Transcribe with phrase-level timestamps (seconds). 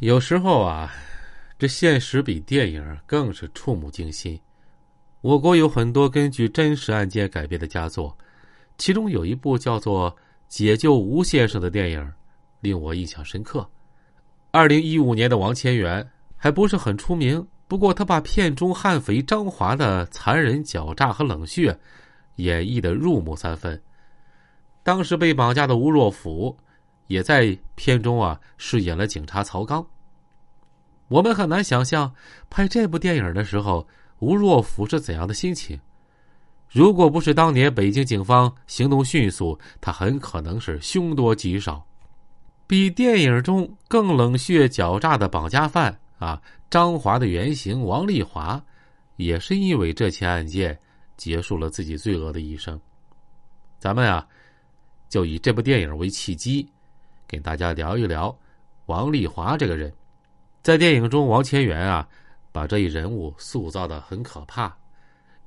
[0.00, 0.90] 有时候啊，
[1.58, 4.40] 这现实比电影更是触目惊心。
[5.20, 8.16] 我国有很多根据真实案件改编的佳作，
[8.78, 10.10] 其中有一部叫做
[10.48, 12.12] 《解救吴先生》的电影，
[12.60, 13.68] 令我印象深刻。
[14.50, 21.78] 二零一五年的王千源还不是很出名，不过他把片中悍匪张华的残忍、狡诈和冷血
[22.36, 23.78] 演绎的入木三分。
[24.82, 26.56] 当时被绑架的吴若甫。
[27.10, 29.84] 也在片中啊饰演了警察曹刚。
[31.08, 32.14] 我们很难想象
[32.48, 33.86] 拍这部电影的时候
[34.20, 35.78] 吴若甫是怎样的心情。
[36.68, 41.84] 如果不是当年北京警方行动迅速，他很可能是凶多吉少。
[42.68, 48.62] 比电影中更冷血狡诈的绑架犯啊，张华的原型王丽华，
[49.16, 50.78] 也是因为这起案件
[51.16, 52.80] 结束了自己罪恶的一生。
[53.80, 54.24] 咱们啊，
[55.08, 56.70] 就以这部电影为契机。
[57.30, 58.36] 给大家聊一聊
[58.86, 59.94] 王丽华这个人，
[60.64, 62.08] 在电影中，王千源啊，
[62.50, 64.76] 把这一人物塑造的很可怕，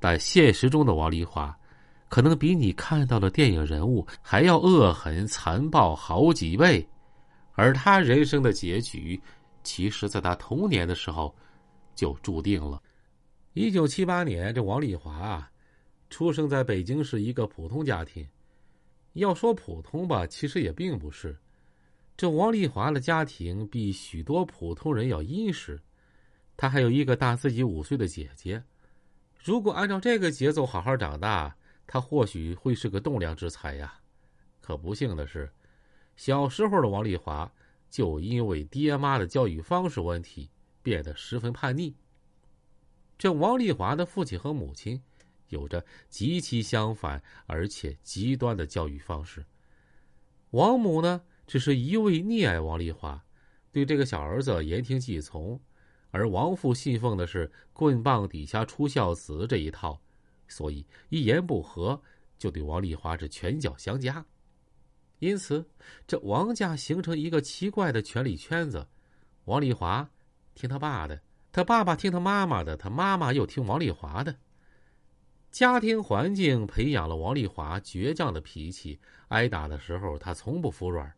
[0.00, 1.54] 但现实中的王丽华，
[2.08, 6.88] 可能比你看到的电影人物还要恶狠残暴好几倍，
[7.52, 9.20] 而他人生的结局，
[9.62, 11.34] 其实在他童年的时候
[11.94, 12.80] 就注定了。
[13.52, 15.50] 一九七八年，这王丽华啊，
[16.08, 18.26] 出生在北京市一个普通家庭，
[19.12, 21.38] 要说普通吧，其实也并不是。
[22.16, 25.82] 这王丽华的家庭比许多普通人要殷实，
[26.56, 28.62] 他还有一个大自己五岁的姐姐。
[29.42, 34.00] 如果按照这个节奏好好长大，他或许会是个栋梁之才呀。
[34.60, 35.52] 可不幸的是，
[36.16, 37.52] 小时候的王丽华
[37.90, 40.48] 就因为爹妈的教育方式问题
[40.82, 41.96] 变得十分叛逆。
[43.18, 45.02] 这王丽华的父亲和母亲
[45.48, 49.44] 有着极其相反而且极端的教育方式。
[50.50, 51.20] 王母呢？
[51.46, 53.22] 只是一味溺爱王丽华，
[53.70, 55.60] 对这个小儿子言听计从，
[56.10, 60.00] 而王父信奉的是“棍棒底下出孝子”这一套，
[60.48, 62.00] 所以一言不合
[62.38, 64.24] 就对王丽华是拳脚相加。
[65.18, 65.68] 因此，
[66.06, 68.86] 这王家形成一个奇怪的权力圈子：
[69.44, 70.10] 王丽华
[70.54, 71.20] 听他爸的，
[71.52, 74.36] 他爸爸听他妈妈的，他妈妈又听王丽华的。
[75.50, 78.98] 家庭环境培养了王丽华倔强的脾气，
[79.28, 81.14] 挨打的时候他从不服软。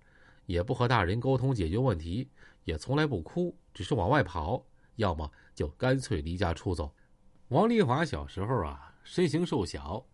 [0.47, 2.29] 也不和大人沟通解决问题，
[2.65, 4.65] 也从来不哭，只是往外跑，
[4.97, 6.93] 要么就干脆离家出走。
[7.49, 10.05] 王丽华小时候啊，身形瘦小，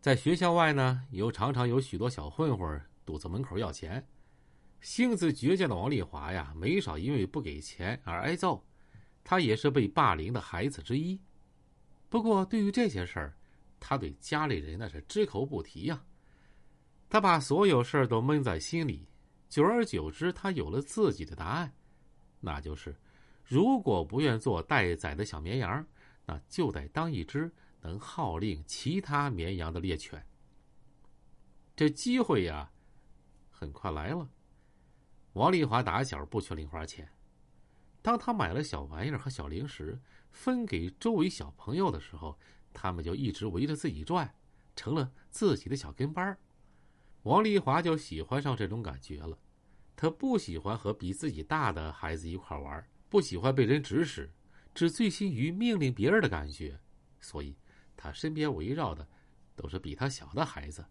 [0.00, 4.06] 在学校外呢，又常常有许多小混混堵在门口要钱。
[4.80, 8.64] 性子倔强的王丽华呀，没少因为不给钱而挨揍，
[9.22, 11.20] 他也是被霸凌的孩子之一。
[12.08, 13.36] 不过，对于这些事儿，
[13.78, 16.02] 他对家里人那是只口不提呀，
[17.08, 19.06] 他把所有事儿都闷在心里。
[19.50, 21.74] 久而久之，他有了自己的答案，
[22.38, 22.96] 那就是：
[23.44, 25.84] 如果不愿做待宰的小绵羊，
[26.24, 30.24] 那就得当一只能号令其他绵羊的猎犬。
[31.74, 32.70] 这机会呀，
[33.50, 34.30] 很快来了。
[35.32, 37.08] 王丽华打小不缺零花钱，
[38.00, 40.00] 当他买了小玩意儿和小零食
[40.30, 42.38] 分给周围小朋友的时候，
[42.72, 44.32] 他们就一直围着自己转，
[44.76, 46.38] 成了自己的小跟班儿。
[47.24, 49.38] 王丽华就喜欢上这种感觉了，
[49.94, 54.30] 他不喜欢和比自己大的孩子一块玩，不喜欢被人指使，
[54.74, 56.80] 只醉心于命令别人的感觉，
[57.20, 57.56] 所以，
[57.96, 59.06] 他身边围绕的
[59.54, 60.86] 都是比他小的孩子。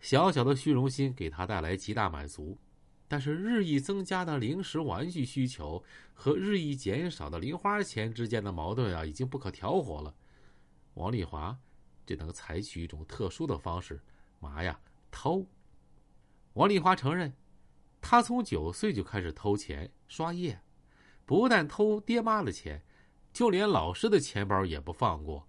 [0.00, 2.58] 小小的虚荣心给他带来极大满足，
[3.06, 10.14] 但是日益增加的零食玩具需求和日益减少的零花钱之间的矛盾啊，已经不可调和了。
[10.94, 11.58] 王丽华
[12.06, 14.00] 只能采取一种特殊的方式，
[14.38, 14.80] 嘛呀？
[15.10, 15.46] 偷。
[16.54, 17.32] 王丽华承认，
[18.00, 20.60] 他从九岁就开始偷钱刷夜，
[21.24, 22.82] 不但偷爹妈的钱，
[23.32, 25.46] 就连老师的钱包也不放过。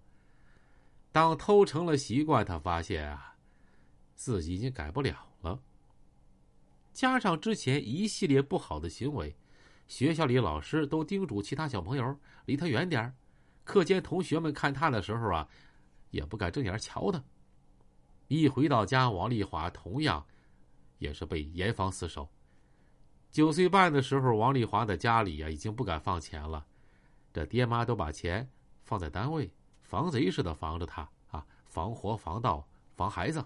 [1.10, 3.36] 当偷成了习惯，他发现啊，
[4.14, 5.60] 自己已经改不了了。
[6.92, 9.36] 加上之前一系列不好的行为，
[9.88, 13.14] 学校里老师都叮嘱其他小朋友离他远点
[13.64, 15.48] 课间同学们看他的时候啊，
[16.10, 17.22] 也不敢正眼瞧他。
[18.40, 20.24] 一回到家，王丽华同样
[20.98, 22.28] 也是被严防死守。
[23.30, 26.64] 九岁半的时候，王丽华的家里呀已经不敢放钱了，
[27.32, 28.48] 这爹妈都把钱
[28.84, 29.50] 放在单位，
[29.82, 33.44] 防贼似的防着他啊，防火、防盗、防孩子。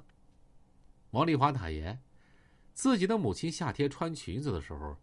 [1.11, 2.00] 王丽华坦言，
[2.75, 4.97] 自己的母亲夏天穿裙子的时候，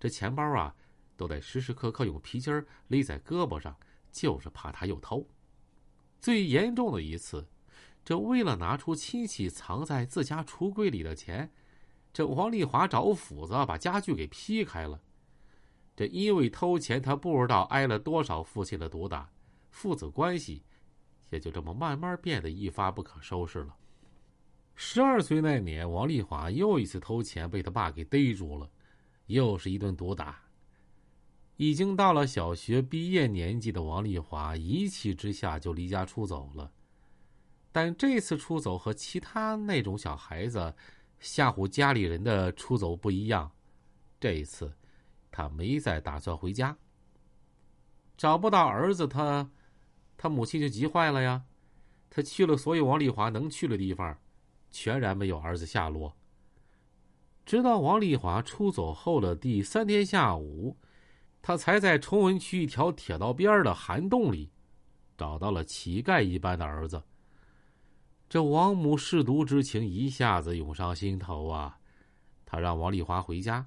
[0.00, 0.74] 这钱包啊
[1.16, 3.76] 都得时时刻刻用皮筋勒在胳膊上，
[4.10, 5.24] 就是怕他又偷。
[6.20, 7.46] 最严重的一次。
[8.08, 11.52] 这为了拿出亲戚藏在自家橱柜里的钱，
[12.10, 14.98] 这王丽华找斧子把家具给劈开了。
[15.94, 19.30] 这因为偷钱，他不知道挨了多少父亲的毒打，
[19.68, 20.62] 父子关系
[21.28, 23.76] 也就这么慢慢变得一发不可收拾了。
[24.74, 28.70] 十二岁那年，王丽华又一次偷钱，被他爸给逮住了，
[29.26, 30.40] 又是一顿毒打。
[31.58, 36.72] 已经到了小学毕业年纪的王丽华，一气之下就离家出走了。
[37.80, 40.74] 但这次出走和其他那种小孩子
[41.20, 43.52] 吓唬家里人的出走不一样，
[44.18, 44.74] 这一次。
[45.30, 46.76] 他没再打算回家。
[48.16, 49.48] 找不到儿子，他，
[50.16, 51.44] 他母亲就急坏了呀。
[52.10, 54.18] 他去了所有王丽华能去的地方，
[54.72, 56.16] 全然没有儿子下落。
[57.46, 60.76] 直到王丽华出走后的第三天下午，
[61.40, 64.50] 他才在崇文区一条铁道边的涵洞里，
[65.16, 67.00] 找到了乞丐一般的儿子。
[68.28, 71.78] 这王母舐犊之情一下子涌上心头啊！
[72.44, 73.66] 他让王丽华回家。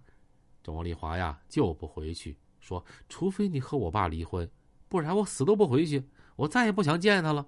[0.62, 4.50] 这王丽华呀就不回去，说：“除非你和我爸离婚，
[4.88, 6.08] 不然我死都不回去。
[6.36, 7.48] 我再也不想见他了。”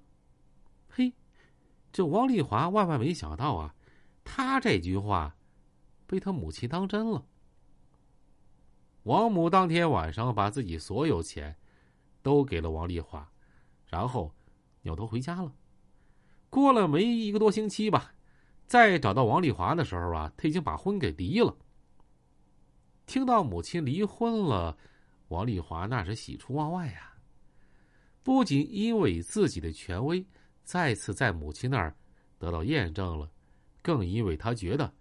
[0.89, 1.13] 嘿，
[1.92, 3.75] 这王丽华万万没想到啊，
[4.24, 5.36] 他这句话
[6.07, 7.25] 被他母亲当真了。
[9.04, 11.57] 王母当天晚上把自己所有钱
[12.24, 13.30] 都给了王丽华，
[13.86, 14.33] 然后
[14.81, 15.54] 扭头回家了。
[16.53, 18.13] 过了没一个多星期吧，
[18.67, 21.57] 再找到王丽华的时候啊，他已经把婚给离了。
[23.07, 24.77] 听到母亲离婚了，
[25.29, 27.15] 王丽华那是喜出望外呀。
[28.21, 30.23] 不仅因为自己的权威
[30.63, 31.95] 再次在母亲那儿
[32.38, 33.31] 得到验证了，
[33.81, 34.94] 更因为他觉得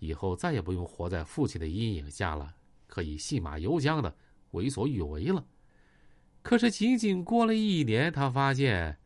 [0.00, 2.52] 以后再也不用活在父亲的阴影下了，
[2.88, 4.12] 可以信马由缰的
[4.50, 5.46] 为所欲为了。
[6.42, 8.98] 可是仅仅过了一年，他发现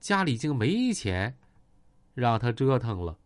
[0.00, 1.36] 家里已经没钱
[2.14, 3.18] 让他折腾了。